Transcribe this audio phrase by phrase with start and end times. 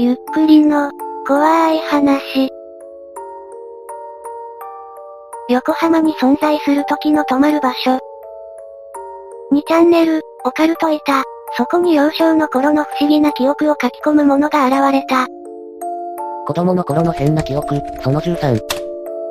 [0.00, 0.92] ゆっくりの、
[1.26, 2.48] 怖い話。
[5.48, 7.98] 横浜に存在する時の泊まる場所。
[9.50, 11.24] 2チャンネル、オカルトいた。
[11.56, 15.26] そこに幼少の頃の不思議な記憶を書き込むものが現れた。
[16.46, 18.60] 子供の頃の変な記憶、その13。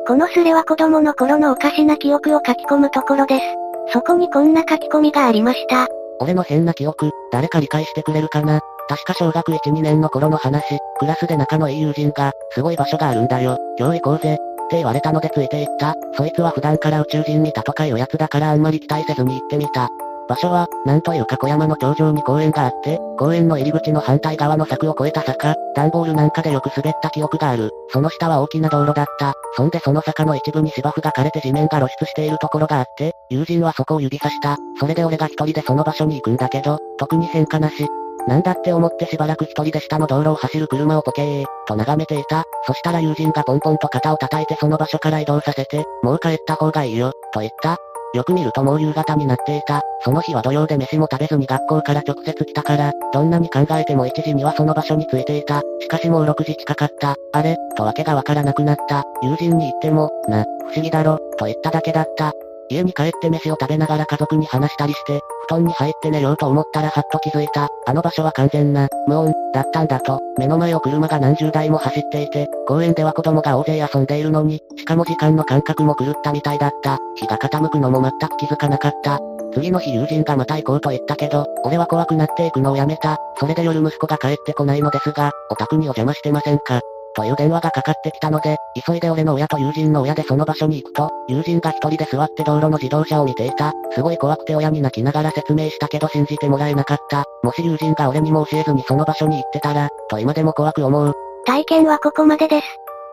[0.06, 3.46] このスレは子供の頃のおかしな記憶を書き込むところです。
[3.94, 5.88] そこにこんな書き込みがありました。
[6.20, 8.60] 俺の変な記憶、誰か理解してくれるかな？
[8.90, 10.64] 確か小学1、2年の頃の話、
[11.00, 14.38] クラスで仲のいい友人が、すごい場所があるんだよ、今日行こうぜ、っ
[14.70, 15.94] て言われたのでついて行った。
[16.14, 19.90] そいつは普段から宇宙人見たとかいうやつだからあんまり期待せずに行ってみた。
[20.28, 27.72] 場所は、なんというか小山の頂上に公園があって、公園の入り口の反対側の柵を越えた坂、段ボールなんかでよく滑った記憶がある。
[27.90, 29.34] その下は大きな道路だった。
[29.56, 34.58] そんでその坂の一部に芝生が枯れて地面が露出しているところがあって、友人はそこを指さした。
[34.80, 37.88] それで俺が一人でその場所に行くんだけど、特に変化なし。
[38.28, 42.44] なんだって思ってしばらく一人で下の道路を走る車をポケー、と眺めていた。
[42.66, 47.78] そしたら友人がポンポンと肩を叩いてその場所から移動させて、もう帰った方がいいよ、と言った。
[48.14, 49.82] よく見るともう夕方になっていた。
[50.04, 55.62] その日は土曜で飯も食べずに学校から直接来たから、どんなに考えても1時にはその場所に着いていた。
[55.80, 57.16] しかしもう6時近かった。
[57.34, 59.04] あれ、とわけがわからなくなった。
[59.22, 62.34] 友人に言っても、な、不思議だろ、と言っただけだった。
[62.70, 67.70] 家に帰って飯を食べながら家族に話したりして、布団に入って寝ようと思ったらはっと気づいた。
[67.86, 70.20] あの場所は完全な、無音、だったんだと。
[70.38, 76.98] 目の前を車が何十台も走っていて、公園では子供が大勢遊んでいるのに、しかも時間の感覚も狂ったみたいだった。
[77.16, 79.20] 日が傾くのも全く気づかなかった。
[79.54, 83.18] 次の日友人がまた行こうと言ったけど、俺は怖くなっていくのをやめた。
[83.40, 86.82] それで夜息子が帰ってこないのですが、お宅にお邪魔してませんか？
[87.18, 93.74] という電話がかかってきたので、急いで俺の親と友人の親でその場所に行くと、友人が一人で座って道路の自動車を見ていた。
[93.96, 97.24] すごい怖くて親に泣きながら説明したけど信じてもらえなかった。
[97.42, 101.14] もし友人が俺にも教えずにその場所に行ってたら、と今でも怖く思う。
[101.48, 102.68] 体験はここまでです。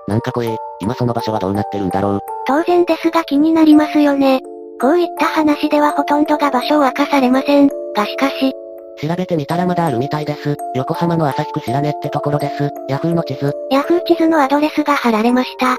[0.06, 2.20] なんか怖え、今その場所はどうなってるんだろう。
[2.46, 4.42] 当然ですが気になりますよね。
[4.82, 7.68] こういった話ではほとんどが場所を明かされません。
[7.96, 8.52] がしかし、
[9.00, 10.56] 調べてみたらまだあるみたいです。
[10.74, 12.70] 横浜の旭区白根ってところです。
[12.88, 13.52] ヤフーの地図。
[13.70, 15.76] ヤフー地図のアドレスが貼られました。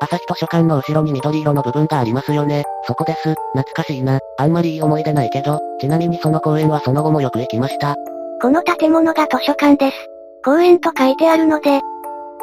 [0.00, 2.64] 朝日図書館の後ろに緑色の部分がありますよね。
[2.86, 3.34] そこです。
[3.54, 4.20] 懐かしいな。
[4.38, 7.96] あんまりいい思い出ないけど、ちなみにその公園はその後もよく行きました。
[8.40, 9.96] この建物が図書館です。
[10.44, 11.80] 公園と書いてあるので、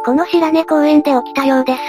[0.06, 1.80] この白根公園で起きたようです。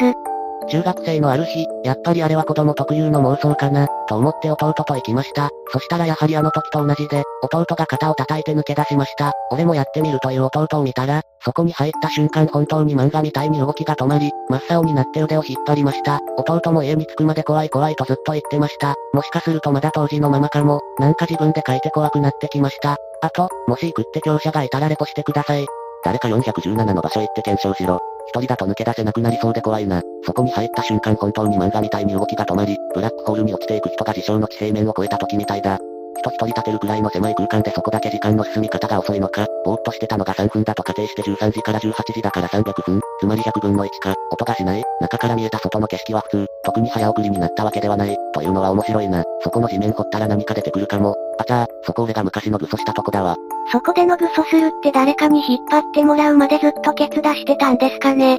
[0.68, 5.50] 中学生のある日、やっぱりあれは子供特有の妄想かな、と思って弟と行きました。
[5.72, 9.32] そしたらやはりあの時と同じで、弟が肩を叩いて抜け出しました。
[9.50, 16.20] 俺もやってみるという弟を見たら、そこに入った瞬間本当に漫画みたいに動きが止まり、真っ青になって腕を引っ張りました。
[16.36, 18.94] 弟も家に着くまで怖い怖いとずっと言ってました。
[19.12, 22.96] もしかするとまだ当時のままかも、なんか自分で書いて怖くなってきました。
[23.22, 25.66] あと、もし行くって業者がいたらレポしてください。
[26.04, 28.00] 誰か417の場所行って検証しろ。
[28.28, 30.02] 一人だと抜け出せなくなりそうで怖いな。
[30.24, 35.78] そこに入った瞬間本当に漫画みたいに動きが止まり、ブラックホールに落ちていく人が事象の地平面を越えた時みたいだ。
[36.16, 49.24] 人一人立てるくらいの狭い空間でそこだけ時間の進み方が遅いのか、ぼーっとしてたのが3分だと仮定して13時から18時だから300分、つまり100分の1か、音がしない、中から見えた外の景色は普通、特に早送りになったわけではない、というのは面白いな。
[49.42, 51.14] そこの地面掘ったら何か出てくるかも。
[51.38, 53.36] あちゃー、そこ俺が昔の武装したとこだわ。
[53.72, 58.38] そこでの武装するって誰かに引っ張ってもらうまでずっとケツ出してたんですかね。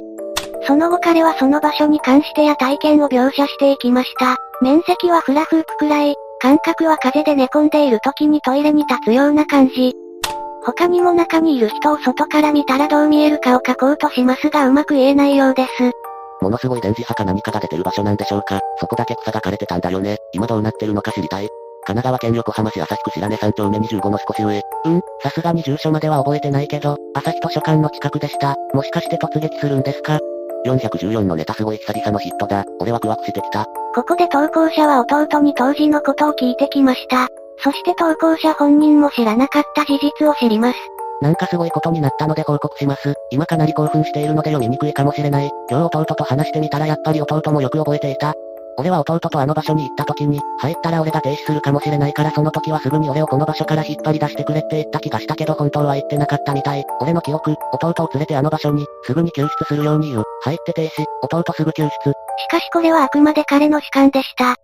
[0.66, 4.36] その後彼はその場所に関してや体験を描写していきました。
[4.60, 9.92] 面積はフラフープくらい、感覚は風で寝込んでいる時にトイレに立つような感じ。
[10.64, 15.70] 他にも中にいる人を外から見たらどう見えるかを書こうとしますがうまく言えないようです。
[16.40, 18.60] ものすごい電磁波か何かが出てる場所なんでしょうか。
[18.78, 20.18] そこだけ草が枯れてたんだよね。
[20.32, 21.48] 今どうなってるのか知りたい。
[21.88, 24.60] 神奈川県横浜市旭区白根3丁目25の少し上。
[24.84, 28.56] うん、さすがに住所までは覚えてないけど、朝日図書館の近くでした。
[28.74, 30.18] もしかして突撃するんですか
[30.66, 32.66] ?414 のネタすごい久々のヒットだ。
[32.80, 33.64] 俺はクワクしてきた。
[33.94, 37.28] ここで投稿者は弟に当時のことを聞いてきました。
[37.64, 40.78] そして投稿者本人も知らなかった事実を知ります。
[41.22, 43.14] なんかすごいことになったので報告します。
[43.30, 45.50] 今かなり興奮しているので読みにくいかもしれない。
[45.70, 48.34] 今日弟と話してみたらやっぱり弟もよく覚えていた。
[48.78, 56.84] 俺は弟とあの場所に行った時に、入ったら俺が停止するかもしれないからその時はすぐに俺をこの場所から引っ張り出してくれって言った気がしたけど本当は言ってなかったみたい。
[57.00, 60.24] 俺の記憶、弟を連れてあの場所に、すぐに救出するように言う。
[60.42, 61.90] 入って停止、弟すぐ救出。
[61.90, 61.94] し
[62.50, 64.54] かしこれはあくまで彼の主観でした。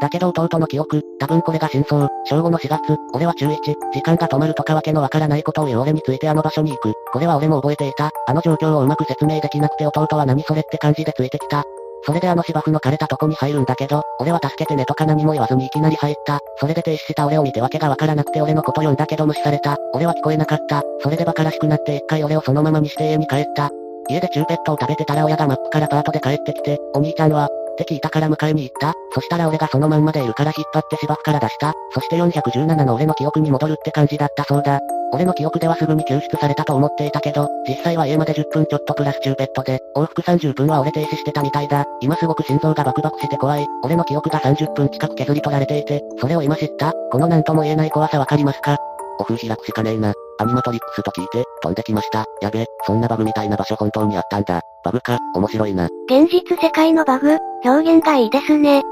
[0.00, 2.08] だけど弟の記憶、多分これが真相。
[2.24, 3.56] 正午の4月、俺は中1、
[3.92, 6.92] 時間が止まるとかわけのわからないことを言う俺についてあの場所に行く。
[7.12, 8.10] これは俺も覚えていた。
[8.28, 11.64] あの状況をうまく説明できなくて弟は何それって感じでついてきた。
[12.04, 16.40] それであの芝生の枯れたとこに入るんだけど、俺は助けてねとか何も言わずにいきなり入った。
[16.58, 19.76] それで停止した俺を見てわけがわからなくて俺のこと呼んだけど無視された。
[19.92, 20.82] 俺は聞こえなかった。
[21.00, 23.70] それで馬鹿らしくなって一回俺をそのままにして家に帰った。
[24.08, 28.94] 家でチューペットを食べてたら親がマップからパートで帰ってきて、お兄ちゃんは、って聞いたから迎えに行った。
[29.12, 31.74] そしたら俺がそのまんまでいるから引っ張って芝生から出した。
[31.92, 34.80] そして417の俺の記憶に戻るって感じだったそうだ。
[35.12, 41.84] 俺の記憶ではすぐに救出されたと思っていたけど、実際は家まで10分ちょっとプラスチューペットで、往復30分は俺停止してたみたいだ。
[42.00, 43.66] 今すごく心臓がバクバクして怖い。
[43.82, 46.92] 俺の記憶が30分近く削り取られていて、それを今知った。
[47.10, 48.76] この何とも言えない怖さわかりますか？
[49.18, 50.12] オフ開くしかねえな。
[50.38, 52.26] アニマトリックスと聞いて、飛んできました。
[52.42, 54.60] やべ、そんなバグみたいな場所本当にあったんだ。
[54.84, 55.88] バグか、面白いな。
[56.10, 58.82] 現実世界のバグ、表現がいいですね。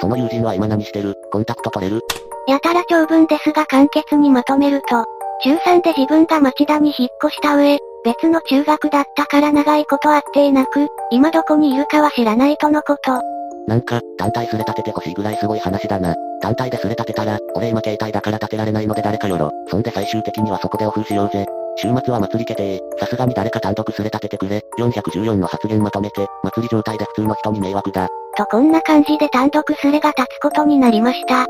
[0.00, 1.14] その友人は今何してる？
[1.30, 2.00] コンタクト取れる？
[2.46, 5.04] やたら長文ですが簡潔にまとめると、
[5.44, 13.20] 中3で自分が町田に引っ越した上、別の中学だったから長いこと会っていなく、今どこにいるかは知らないとのこと。
[13.68, 16.14] なんか、単体すれ立ててほしいぐらいすごい話だな。
[16.40, 19.50] 単体ですれ立てたら、俺今携帯だから立てられないので誰かよろ。
[19.68, 21.44] そんで最終的にはそこでオフしようぜ。
[21.76, 22.80] 週末は祭り決定。
[22.98, 24.62] さすがに誰か単独すれ立ててくれ。
[24.78, 28.08] 414の発言まとめて、祭り状態で普通の人に迷惑だ。
[28.38, 31.46] とこんな感じで単独すれが立つことになりました。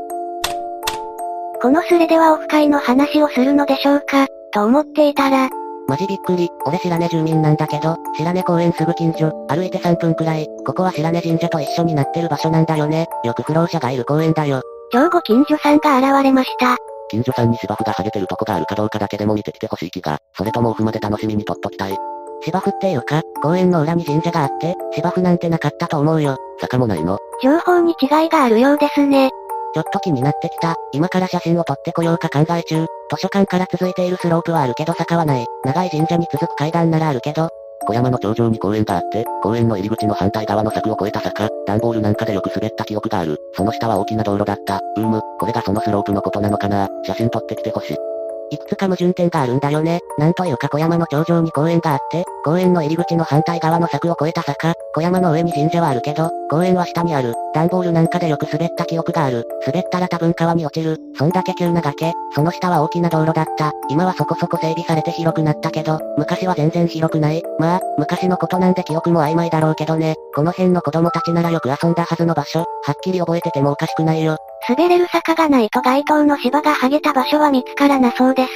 [1.65, 5.49] このスレではオフ会の話をするのでしょうか、と思っていたら、
[5.87, 6.47] マジびっくり。
[6.63, 13.07] 俺白根住民なんだけど、白根公園すぐ近所、歩いて3分くらい、ここは白根神社と一緒になってる場所なんだよね。
[13.23, 14.61] よく不老者がいる公園だよ。
[14.91, 16.77] 超ご近所さんが現れました。
[17.09, 21.97] 近所さんに芝生が剥げてるとこがあるかどうかだけでも見てきてほしい気が、それともオフまで楽しみにとっときたい。
[22.43, 26.37] 芝生っていうか、公園の裏に神社があって、芝生なんてなかったと思うよ。
[26.61, 29.31] 坂もないの情報に違いがあるようですね。
[29.75, 30.77] ちょっと気になってきた。
[30.93, 32.85] 今から写真を撮ってこようか考え中。
[32.85, 32.87] 図
[33.17, 35.45] 書館から続いているスロープはあるけど坂はない。
[35.65, 37.49] 長い神社に続く階段ならあるけど。
[37.85, 43.37] 小山の頂上に公園があって、公園の入り口の反対側の柵を越えた坂、段ボールなんかでよく滑った記憶がある。
[43.53, 44.79] その下は大きな道路だった。
[44.95, 48.14] うーむ、これがそのスロープのことなのかな写真撮ってきてほしい。
[48.51, 49.99] いくつか矛盾点があるんだよね。
[50.17, 57.33] なんというか小山の頂上に公園があって、公園の入り口の反対側の柵を越えた坂、小山の上に神社はあるけど、公園は下にある。
[57.53, 59.45] 段ボールなんかでよく滑った記憶がある。
[59.65, 60.97] 滑ったら多分川に落ちる。
[61.17, 62.13] そんだけ急な崖。
[62.33, 63.71] その下は大きな道路だった。
[63.89, 67.41] 今はそこそこ整備されて広くなったけど、昔は全然広くない。
[67.59, 70.15] まあ、昔のことなんで記憶も曖昧だろうけどね。
[70.35, 74.37] この辺の子供たちならよく遊んだはずの場所、はっきり覚えててもおかしくないよ。
[74.67, 78.51] 滑れる坂がないと街灯の芝が剥げた場所は見つからなそうです。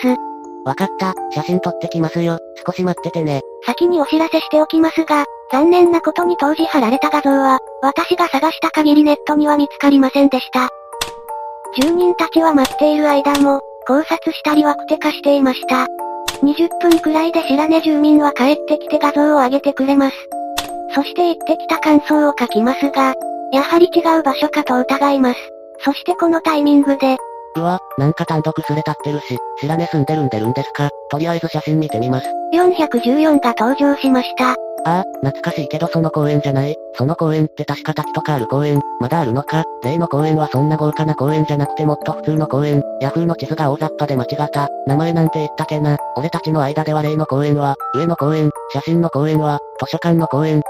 [0.65, 2.39] わかった、写真撮ってきますよ。
[2.65, 3.41] 少し待っててね。
[3.65, 10.69] 先にお知らせしておきますが、残念なことに当時貼られた画像は、私が探した限りネットには見つかりませんでした。
[11.81, 15.87] 住人たちは待っている間も、考察したりワクテ化していました。
[16.43, 20.15] 20分くらいで白根住民は帰ってきて画像を上げてくれます。
[20.93, 23.13] そして行ってきた感想を書きますが、
[23.51, 25.39] やはり違う場所かと疑います。
[25.83, 27.17] そしてこのタイミングで、
[27.55, 30.89] うわ、なんか単独すれ立ってるし、白根住んでるんでるんですか？
[31.09, 32.27] とりあえず写真見てみます。
[32.53, 34.55] 414が登場しました。
[34.85, 36.75] ああ、懐かしいけどその公園じゃない？
[36.93, 39.63] その公園って確か滝とかある公園、まだあるのか？
[39.83, 42.83] 例の公園はそんな豪華な公園じゃなくてもっと普通の公園。
[43.01, 44.69] ヤフーの地図が大雑把で間違った。
[44.85, 45.97] 名前なんて言ったけな？
[46.15, 50.65] 俺たちの間では例の公園は、上の公園、写真の公園は、図書館の公園、で、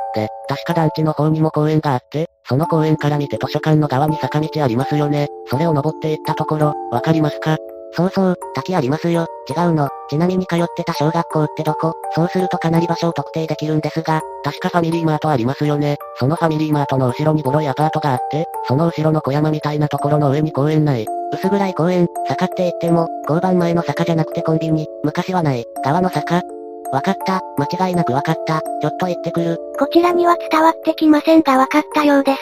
[0.48, 5.28] 確か団地の方にも公園があって、その公園から見て図書館の側に坂道ありますよね。
[5.48, 7.58] それを登っていったところ、わかりますか？
[7.92, 9.26] そうそう、滝ありますよ。
[9.50, 9.90] 違うの。
[10.10, 11.94] ちなみに通ってた小学校ってどこ？
[12.14, 15.98] そうするとかなり場所を特定できるんですが、確かファミリーマートありますよね。
[16.20, 21.08] そのファミリーマートの後ろにボロいアパートがあって、その後ろの小山みたいなところの上に公園ない。
[21.34, 26.42] 薄暗い公園、坂って言っても、交番前の坂じゃなくてコンビニ、昔はない、川の坂。
[26.92, 29.58] わかった、間違いなくわかった、ちょっと行ってくる。
[29.78, 32.40] こちらには伝わってきませんがわかったようです。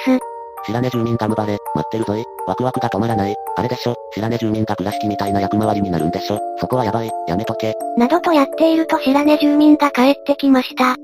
[0.66, 2.24] 白根住民ガムバレ、待ってるぞい。
[2.48, 3.36] ワクワクが止まらない。
[3.56, 3.96] あれでしょ。
[4.14, 6.40] 白根住民が倉敷みたいな役回りになるんでしょ。
[6.60, 7.12] そこはやばい。
[7.28, 7.76] やめとけ。
[7.98, 10.96] などとやっていると白根住民が帰ってきました。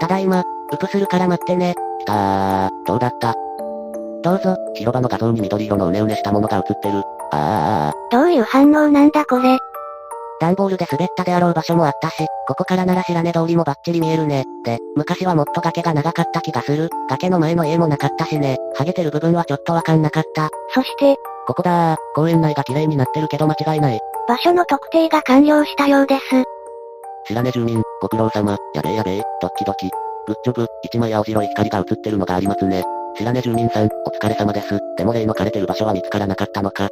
[0.00, 0.42] ただいま、
[0.72, 1.74] ウプするから待ってね。
[2.00, 2.70] きたー。
[2.86, 3.34] どうだった？
[4.22, 4.56] どうぞ。
[4.74, 7.02] 広場の画像に緑色のうねうねしたものが映ってる。
[7.32, 7.94] ああ。
[8.10, 9.58] どういう反応なんだこれ？
[10.42, 12.16] 段ボールで滑ったであろう場所もあったし、
[12.48, 14.44] ここからなら白根通りもバッチリ見えるね。
[14.64, 16.90] で、昔はもっと崖が長かった気がする。
[17.08, 18.58] 崖の前の家もなかったしね。
[18.74, 20.50] ハゲてる部分はちょっとわかんなかった。
[20.74, 21.14] そして、
[21.46, 21.96] ここだー。
[22.16, 24.00] 公園内が綺麗になってるけど間違いない。
[24.26, 26.22] 場所の特定が完了したようです。
[27.28, 28.58] 白根住民、ご苦労様。
[28.74, 29.88] やべえやべえ、ドッキドキ。
[30.26, 32.82] グッジョブ、一枚青白い光が映ってるのがありますね。
[33.16, 34.80] 白根住民さん、お疲れ様です。
[34.96, 36.88] でも例の枯れてる場所は見つからなかったのか。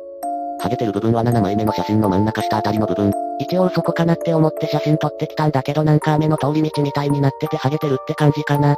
[0.60, 3.29] ハゲてる部分は7枚目の写真の真ん中下あたりの部分。
[3.40, 8.76] 一応そこかなって思って写真撮ってきたんだけどなんか雨の通り道みたいになっててハゲてるって感じかな。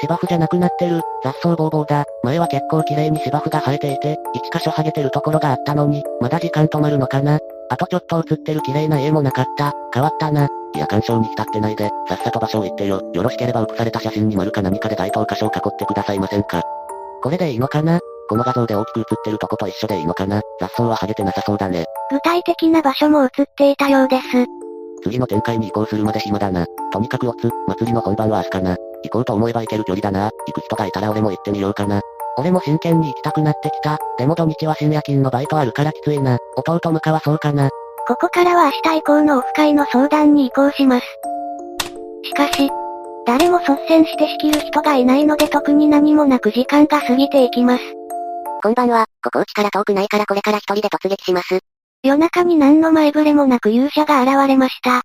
[0.00, 1.00] 芝生じゃなくなってる。
[1.22, 2.04] 雑草ぼうぼうだ。
[2.22, 7.38] 前は結構綺麗に芝生が生えていて、一箇所ハゲてるところがあったのに、まだ時間止まるのかな。
[7.70, 9.72] あとちょっと写ってる綺麗な絵もなかった。
[9.92, 10.48] 変わったな。
[10.74, 13.00] いや、干渉に浸ってないで、さっさと場所を言ってよ。
[13.14, 16.62] よろしければ写された写真に丸か何かで該当箇所を囲ってくださいませんか。
[17.22, 20.40] これでいいのかなこの画像で大きく写ってるとこと一緒でいいのかな？
[20.60, 21.84] 雑草はハゲてなさそうだね。
[22.10, 24.22] 具体的な場所も写っていたようです。
[25.02, 26.66] 次の展開に移行するまで暇だな。
[26.92, 28.76] とにかくオツ、祭りの本番は明日かな。
[29.04, 30.30] 行こうと思えば行ける距離だな。
[30.46, 32.00] 行く人がいたら俺も行ってみようかな。
[32.38, 33.98] 俺も真剣に行きたくなってきた。
[34.16, 36.38] でも土日は深夜勤のバイトあるからきついな。
[36.56, 37.68] 弟向かはそうかな。
[38.08, 41.06] ここからは明日以降のオフ会の相談に移行します。
[42.24, 42.70] しかし、
[43.26, 47.82] 誰も率先して仕切る人がいないので特に何もなく時間が過ぎていきます。
[48.64, 51.58] こんばんは、ここうちから遠くないからこれから一人で突撃します。
[52.02, 55.02] 夜中に何の前触れもなく勇者が現れました。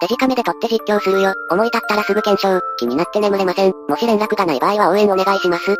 [0.00, 1.34] デジカメで撮って実況するよ。
[1.50, 2.58] 思い立ったらすぐ検証。
[2.78, 3.74] 気になって眠れません。
[3.86, 5.76] もし連絡がない場合は応援お願いします。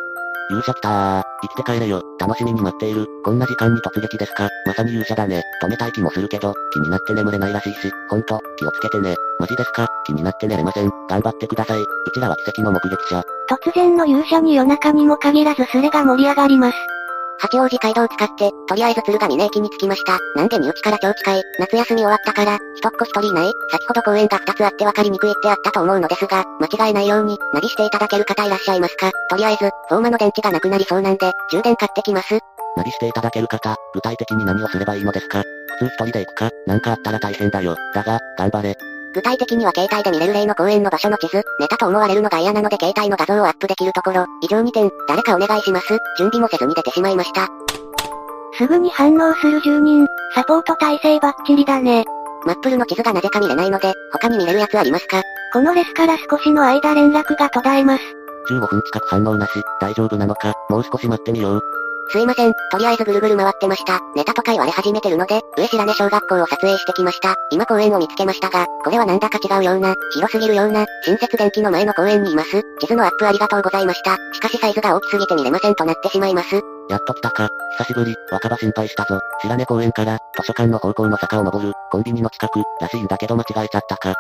[0.50, 1.22] 勇者来たー。
[1.40, 2.02] 生きて帰れよ。
[2.20, 3.06] 楽しみに待っている。
[3.24, 4.50] こんな時間に突撃ですか。
[4.66, 5.42] まさに勇者だね。
[5.62, 9.14] 止めたい気もするけど、気になって眠れないらしいし、ほんと、気をつけてね。
[9.40, 10.90] マジですか気になって寝れません。
[11.08, 11.80] 頑張ってください。
[11.80, 13.22] うちらは奇跡の目撃者。
[13.48, 16.76] 突然の勇者に夜中にも限らずスレが盛り上がります。
[17.38, 20.18] 八王子街道を使って、とりあえず鶴ヶ峰駅に着きました。
[20.34, 29.10] なんで身内から超近い、夏休み終わったから、一っ子一人いない、先ほど公園が二つあって分かりにくいってあったと思うのですが、間違えないように、ナビしていただける方いらっしゃいますか？
[29.30, 32.38] とりあえず、フォーマの電池がなくなりそうなんで、充電買ってきます。
[32.76, 35.42] ナビしていただける方、具体的に何をすればいいのですか？
[35.78, 37.76] 普通一人で行くか、なんかあったら大変だよ。
[37.94, 38.76] だが、頑張れ。
[39.16, 45.88] 具体的には携帯で見れる例の公園の場所の地図、ネタと思われるのが嫌なので携帯の画像をアップできるところ、以上2点、誰かお願いします。
[46.18, 47.48] 準備もせずに出てしまいました。
[48.58, 52.04] すぐに反応する住人、サポート体制バッチリだね。
[52.44, 55.22] マップルの地図がなぜか見れないので、他に見れるやつありますか？
[55.54, 58.02] このレスから少しの間連絡が途絶えます。
[58.50, 61.62] 15分近く反応なし、大丈夫なのか、もう少し待ってみよう。
[62.08, 64.00] すいません、とりあえずぐるぐる回ってました。
[64.14, 67.34] ネタとか言われ始めてるので、上白根小学校を撮影してきました。
[67.50, 72.62] 今公園を見つけましたが、これはなんだか違うような、広すぎるような、新設電気の前の公園にいます。
[72.80, 74.16] 地図のアップありがとうございました。
[74.32, 76.60] しかしサイズが大きすぎて見れませんとなってしまいます。
[76.88, 77.48] やっと来たか。
[77.78, 79.18] 久しぶり、若葉心配したぞ。
[79.42, 84.14] 白根公園から、図書館の方向の坂を登る、コンビニの近く、らしいんだけど間違えちゃったか。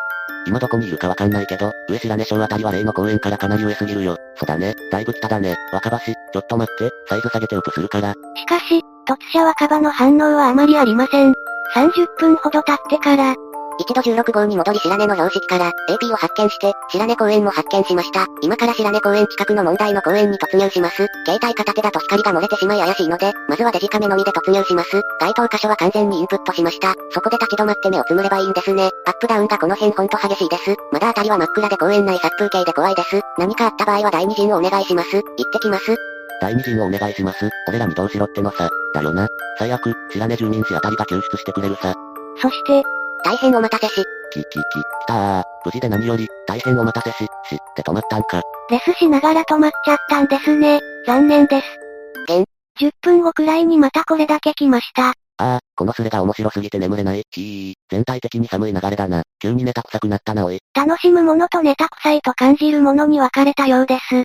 [0.46, 4.16] 今どこにいるかわかんないけど、上白根省あたりは例の公園からかなり上すぎるよ。
[4.36, 5.56] そうだね、だいぶ北だね。
[5.72, 8.12] 若葉市、ちょっと待って、サイズ下げてオプするから。
[8.12, 11.32] しかし、突射若葉の反応はあまりありません。
[11.74, 13.34] 30分ほど経ってから、
[13.78, 18.26] 一度16号に戻り白根の標識から、AP を発見して、白根公園も発見しました。
[18.40, 21.06] 今から白根公園近くの問題の公園に突入します。
[21.26, 25.00] 携帯片手だと光が漏れてしまい怪しいので、まずはデジカメのみで突入します。
[25.20, 26.94] 該当箇所は完全にインプットしました。
[27.10, 28.90] そこで立ち止まって目をつむればいいんですね。
[29.06, 30.74] アップダウンがこの辺ほんと激しいです。
[30.92, 33.20] まだ辺りは真っ暗で公園内殺風景で怖いです。
[33.38, 35.10] 何かあった場合は第二陣をお願いします。
[35.12, 35.96] 行ってきます。
[36.40, 37.48] 第二陣をお願いします。
[37.68, 38.68] 俺らにどうしろってのさ。
[38.94, 39.26] だよな。
[39.58, 41.94] 最悪、白根住民市あたりが救出してくれるさ。
[42.40, 42.82] そして、
[43.24, 44.62] 大変お待たせし、き、き、き、来
[45.06, 45.42] たー。
[45.64, 48.42] 無事で何より、大変お待たせし、し、って止まったんか。
[48.70, 50.80] レスしながら止まっちゃったんですね。
[51.06, 52.36] 残念です。
[52.38, 52.44] ん
[52.78, 55.14] ?10 分後くらいにまたこれだけ来ました。
[55.38, 57.22] ああ、このスレが面白すぎて眠れない。
[57.30, 57.74] ひー。
[57.90, 59.22] 全体的に寒い流れだな。
[59.38, 60.60] 急にネタ臭くなったなおい。
[60.74, 64.24] 楽しむものとネタ臭いと感じるものに分かれたようです。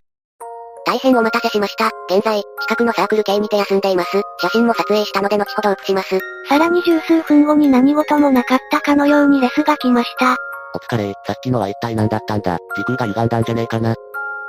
[0.86, 1.90] 大変お待たせしました。
[2.10, 4.22] 現在、近くのサークル系にて休んでいます。
[4.42, 6.20] 写真も撮影したので後ほど写します。
[6.50, 10.36] さらに十数分後に何事もなかったかのようにレスが来ました。
[10.74, 13.96] お疲れ、さっきのは一体何だったんだ時空が歪んだんじゃねえかな。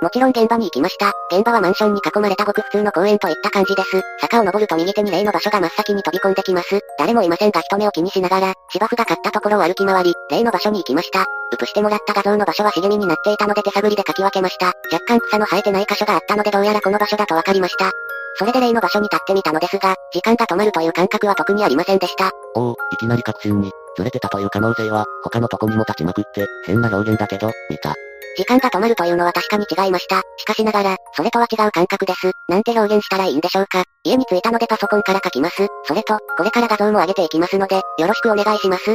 [0.02, 1.12] もちろん現場に行きました。
[1.30, 4.02] 現場はマンションに囲まれたごく普通の公園といった感じです。
[4.21, 6.80] 坂を登ると右手に例の場所が真っ先に飛び込んできます。
[6.99, 11.25] 誰もいませんが人目を気にしながら、芝生が買ったところを歩き回り、例の場所に行きました。
[11.52, 14.73] ウプしてもらった画像の場所は茂みになっていたので手探りで書き分けました。
[14.90, 17.92] 若干草の生えてない箇所があったのでどうやらこの場所だと分かりました。
[18.38, 22.30] それで例の場所に立ってみたのですが、時間が止まるという感覚は特にありませんでした。
[22.56, 27.94] おお、いきなり確信に、ずれてたという可能性は、他のとこにも立ちまくって、変な表現だけど、見た。
[28.36, 30.22] 時間が止まるというのは確かに違いました。
[30.36, 32.32] しかしながら、それとは違う感覚です。
[32.48, 33.84] なんて表現したらいいんでしょうか。
[34.04, 35.66] 家に着いたのでパソコンから書きます。
[35.84, 38.94] それと、これから画像も上げていきますので、よろしくお願いします。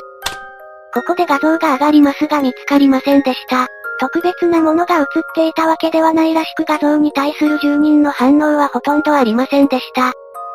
[0.94, 3.68] ここで画像が上がりますが見つかりませんでした。
[4.00, 10.14] 特別なものが映っていたわけではないらしく画像に対する住人の反応はほとんどありませんでした。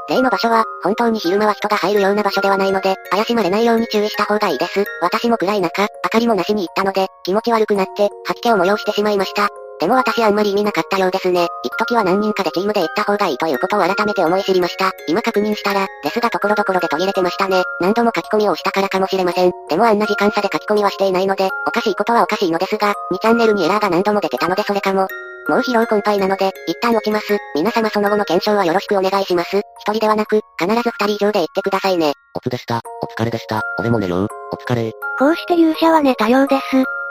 [0.09, 4.85] 例の場所は、本当に昼間は人が入るような場所ではないので、怪しまれないように注意した方がいいです。
[5.01, 9.49] 私も暗い中、明かりもなしに行ったので、気持ち悪くなって、吐き気を催してしまいました。
[9.83, 11.49] でも私あんまり意味なかったようですね。
[11.65, 14.93] 行くときは何人かでチームで行った方がいいということを改めて思い知りました。
[15.09, 17.65] 今確認したら、ですが所々で途切れてましたね。
[17.81, 19.51] 何度も書き込みをしたからかもしれません。
[19.69, 25.09] でもあんな時間差で書き込みはしていないので、おかしいことはおかしいのですが、2チャンネルにエラーが何度も出てたのでそれかも。
[25.49, 27.39] もう疲労困憊なので、一旦落ちます。
[27.55, 29.59] 皆様その後の検証はよろしくお願いします。
[29.81, 32.13] 一人ではなく、必ず二人以上で行ってくださいね。
[32.35, 32.81] おつでした。
[33.03, 33.61] お疲れでした。
[33.79, 34.29] 俺も寝よう。
[34.53, 34.93] お疲れ。
[35.19, 36.63] こうして勇者は寝たようです。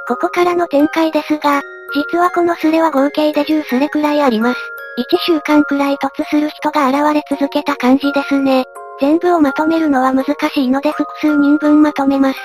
[0.07, 1.61] ここからの展開ですが、
[1.93, 4.59] 実はこのスレは合計で10スレくらいあります。
[4.97, 8.65] 1週間くらい突する人が現れ続けた感じですね。
[8.99, 12.39] 全部をまとめるのは難しいので複数人分まとめます。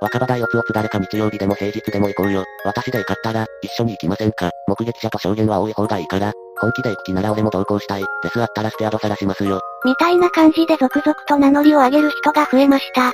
[0.00, 2.44] 若葉台おつおつ誰か日曜日でも平日でも行こうよ。
[2.64, 8.04] 私で行かったら、一緒に行きませんか目撃者と証言は多い方がいいから、本気で行く気なら俺も同行したい。
[8.22, 9.60] ですあったらスペアドさらしますよ。
[9.84, 13.12] みたいな感じで続々と名乗りを上げる人が増えました。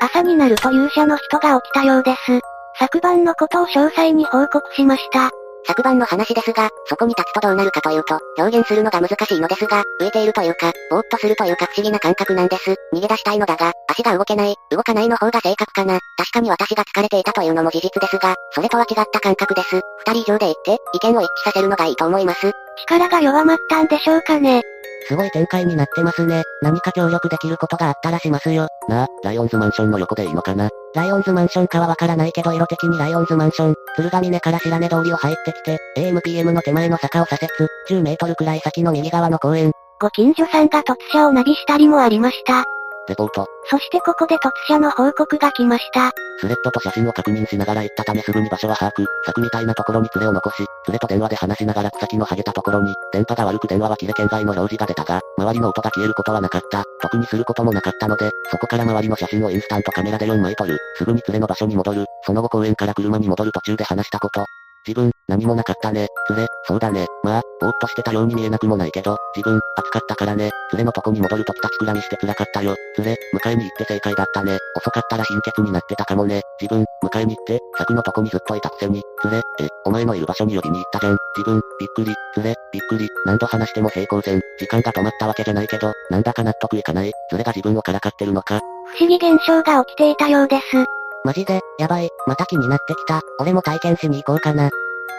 [0.00, 2.40] 朝になると勇者の人が起きたようです。
[2.78, 5.30] 昨晩のことを詳細に報告しました。
[5.68, 12.74] 昨晩の話ですが、そこに立つとどうなるかというと、表現するのが難しいのですが、浮いているというか、ぼーっとするというか不思議な感覚なんです。
[12.94, 15.98] 逃げ出したいのだが、足が動けない、動かないの方が正確かな。
[16.16, 19.80] 確かに私が疲れていたというのも事実ですが、それとは違った感覚です。
[20.06, 22.50] 二人以上で行って、意見を一致させるのがいいと思います。
[22.88, 24.62] 力が弱まったんでしょうかね。
[25.06, 26.42] すごい展開になってますね。
[26.62, 28.68] 何か協力できることがあったらしますよ。
[28.88, 39.70] なあ、ライオンズマンションの横でいいのかなライオンズマンションかはわからないけど色的にライオンズマンション、鶴ヶ峰から白根通りを入ってきて、AMPM の手前の坂を左折、10メートルくらい先の右側の公園。
[40.00, 42.64] ご近所さんが突車をナビしたりもありました。
[43.08, 43.46] レポート。
[43.70, 46.10] そしてここで突車の報告が来ました。
[46.40, 56.84] スレッドと写真を確認しながら行ったためすぐに場所は把握、柵みたいなところに連れを残し、連れと電話で話しながら草木の剥げたところに、電波が悪く電話は切れ圏外の表示が出たが、周りの音が消えることはなかった。
[57.02, 60.78] 特にすることもなかったので、そこから周りの写真をインスタントカメラで4枚撮る。
[60.96, 62.06] すぐに連れの場所に戻る。
[62.24, 64.44] その後公園から車に戻る途中で話したこと。
[64.88, 66.08] 自分、何もなかったね。
[66.30, 67.04] 連れ、そうだね。
[67.22, 70.50] まあ、ぼーっとしてたように見えなくもないけど、自分、暑かったからね。
[70.72, 72.74] 連れのとこに戻るとき立ちくらみして辛かったよ。
[72.96, 74.56] 連れ、迎えに行って正解だったね。
[74.74, 76.40] 遅かったら貧血になってたかもね。
[76.58, 79.02] 自分、迎えに行って、柵のとこにずっといたくせに。
[79.24, 81.18] 連れ、え、お前のいる場所に呼びに行ったじゃん。
[81.36, 82.14] 自分、びっくり。
[82.36, 83.08] 連れ、びっくり。
[83.26, 84.40] 何度話しても平行線。
[84.58, 87.12] 時間が止まったわけじゃないけど、なんだか納得いかない。
[87.30, 88.60] 連れが自分をからかってるのか。
[88.96, 90.97] 不思議現象が起きていたようです。
[91.24, 93.20] マジで、やばい、また気になってきた。
[93.38, 94.70] 俺も体験しに行こうかな。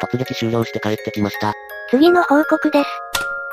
[0.02, 1.54] 突撃終了して帰ってきました。
[1.92, 2.90] 次の報告です。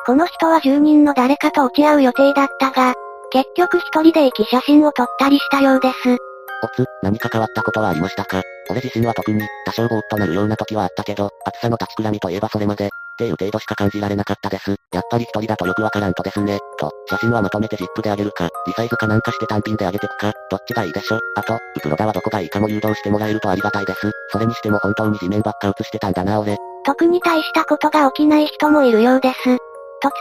[0.07, 2.95] この人は住人の誰かと落ち合う予定だったが、
[3.31, 6.17] 結局一人で行き写真を撮ったりしたようです。
[6.63, 8.43] おつ、何か変わったことはありましたか？
[8.71, 14.77] 俺自身は特に、多少ぼーっとなるような時はあったけど、暑さの立ちくらみといえばそれまで、っていう程度しか感じられなかったです。
[14.93, 16.59] やっぱり一人だとよくわからんとですね。
[16.79, 21.19] と、写真はまとめて ZIP であげるか、リサイズかなんかして単品であげてくか、どっちがいいでしょ？
[21.35, 24.13] あと、ウプロダはどこがいいかも誘導してもらえるとありがたいです。
[24.31, 26.59] それにしても本当に地面ばっか映してたんだな俺。
[26.85, 29.37] 特に大したことが起きない人もいるようです。
[29.49, 29.59] 突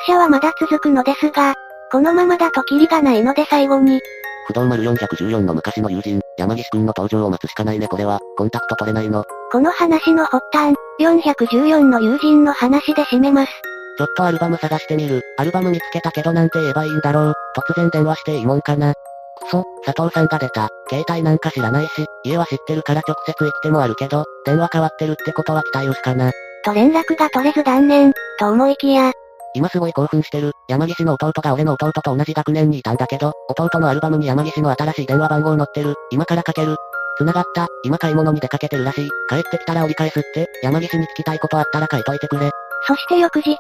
[0.08, 1.54] 射はまだ続くのですが、
[1.92, 4.00] このままだとキリがないので最後に、
[4.48, 9.24] 不動丸414の昔の友人、山岸くんの登場を待つしかないねこれは、コンタクト取れないの。
[9.52, 13.52] この話の発端、414の友人の話で締めます。
[13.98, 15.22] ちょっとアルバム探してみる。
[15.38, 17.34] アルバム見つけたけどなんて言えばいいんだろう。
[17.58, 18.94] 突然電話していいもんかな。
[18.94, 20.70] くそ、佐藤さんが出た。
[20.90, 26.32] 携帯なんか知らないし、家は知ってるから直接行ってもあるけど、電話変わってるってことは期待薄かな。
[26.64, 29.12] と連絡が取れず断念、と思いきや、
[29.56, 30.52] 今すごい興奮してる。
[30.68, 35.96] 山岸の弟が俺の弟と同じ学年にいたんだけど、弟のアルバムに山岸の新しい電話番号載ってる。
[36.12, 36.76] 今からかける。
[37.18, 37.68] 繋がった。
[37.84, 39.10] 今買い物に出かけてるらしい。
[39.30, 40.48] 帰ってきたら折り返すって。
[40.62, 42.52] 山岸に聞きたいことあったら書いといてくれ。
[42.88, 43.56] そして翌日、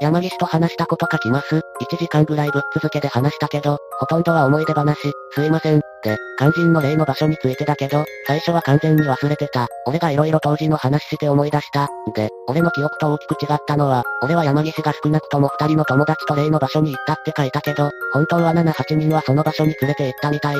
[0.00, 1.56] 山岸と話したこと書きます。
[1.56, 1.60] 1
[1.96, 5.80] 時間ぐらいぶっ続けで話したけど、ほとんどは思い出話、すいません。
[6.04, 9.68] で、肝心の例の場所についてだけど、最初は完全に忘れてた。
[9.86, 11.88] 俺が色々当時の話して思い出した。
[12.14, 20.56] で、俺の記憶と大きく違ったのは、俺は山岸が少なくとも二人の友達と例の場所に行ったって書いたけど、本当は7、8人はその場所に連れて行ったみたい。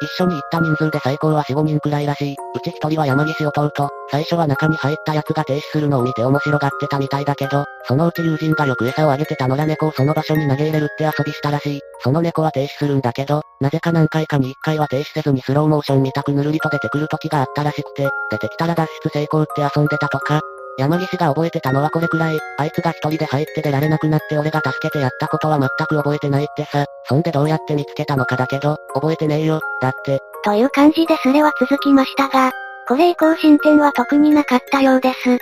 [0.00, 2.36] 一緒に行った人数で最高は4、5人くらいらしい。
[2.54, 3.72] うち一人は山岸弟。
[4.10, 11.80] 最初は中に入った奴が停止するのを見て面白がってたみたいだけど、そのうち友人がよく餌をあげてた野良猫をその場所に投げ入れるって遊びしたらしい。
[12.00, 20.40] その猫は停止するんだけど、なぜか何回かに一回は停止せずにスローモーションみたくぬるりと出てくる時があったらしくて、出てきたら脱出成功って遊んでたとか、
[20.78, 26.84] 山岸が覚えてたのはこれくらい、あいつが一人で入って出られなくなって俺が助けてやったことは全く覚えてないってさ。
[27.06, 30.20] そんでどうやって見つけたのかだけど、覚えてねえよ、だって。
[30.44, 32.52] という感じでスレは続きましたが、
[32.86, 35.38] これ以降進展は特になかったようです。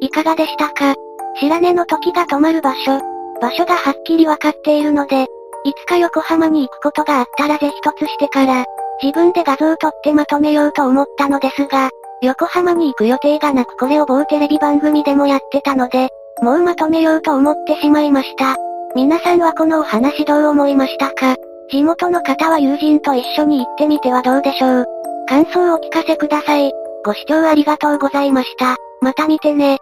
[0.00, 0.96] いかがでしたか？
[1.40, 3.00] 白根の時が止まる場所。
[3.40, 5.22] 場所がはっきりわかっているので、
[5.64, 8.64] いつか横浜に行くことがあったらぜひ突してから、
[9.00, 11.90] 自分で画像を撮ってまとめようと思ったのですが、
[12.22, 16.08] 横浜に行く予定がなくこれを某テレビ番組でもやってたので、
[16.40, 18.56] もうまとめようと思ってしまいました。
[18.94, 21.34] 皆さんはこのお話どう思いましたか？
[21.68, 24.86] 地元の方は友人と一緒に行ってみてはどうでしょう？
[25.28, 26.70] 感想をお聞かせください。
[27.04, 28.76] ご視聴ありがとうございました。
[29.00, 29.78] また見てね。